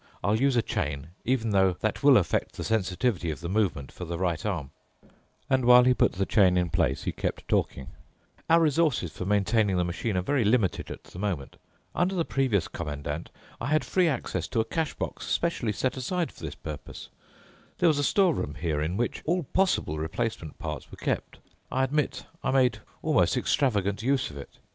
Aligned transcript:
I'll 0.23 0.41
use 0.41 0.55
a 0.55 0.63
chain—even 0.63 1.51
though 1.51 1.73
that 1.81 2.01
will 2.01 2.17
affect 2.17 2.53
the 2.53 2.63
sensitivity 2.63 3.29
of 3.29 3.39
the 3.41 3.47
movements 3.47 3.93
for 3.93 4.03
the 4.03 4.17
right 4.17 4.43
arm." 4.43 4.71
And 5.47 5.63
while 5.63 5.83
he 5.83 5.93
put 5.93 6.13
the 6.13 6.25
chain 6.25 6.57
in 6.57 6.71
place, 6.71 7.03
he 7.03 7.11
kept 7.11 7.47
talking, 7.47 7.89
"Our 8.49 8.59
resources 8.61 9.11
for 9.11 9.25
maintaining 9.27 9.77
the 9.77 9.85
machine 9.85 10.17
are 10.17 10.23
very 10.23 10.43
limited 10.43 10.89
at 10.89 11.03
the 11.03 11.19
moment. 11.19 11.57
Under 11.93 12.15
the 12.15 12.25
previous 12.25 12.67
Commandant, 12.67 13.29
I 13.59 13.67
had 13.67 13.85
free 13.85 14.07
access 14.07 14.47
to 14.47 14.59
a 14.59 14.65
cash 14.65 14.95
box 14.95 15.27
specially 15.27 15.71
set 15.71 15.95
aside 15.95 16.31
for 16.31 16.41
this 16.45 16.55
purpose. 16.55 17.09
There 17.77 17.87
was 17.87 17.99
a 17.99 18.03
store 18.03 18.33
room 18.33 18.55
here 18.55 18.81
in 18.81 18.97
which 18.97 19.21
all 19.27 19.43
possible 19.53 19.99
replacement 19.99 20.57
parts 20.57 20.89
were 20.89 20.97
kept. 20.97 21.37
I 21.71 21.83
admit 21.83 22.25
I 22.43 22.49
made 22.49 22.79
almost 23.03 23.37
extravagant 23.37 24.01
use 24.01 24.31
of 24.31 24.37
it. 24.37 24.57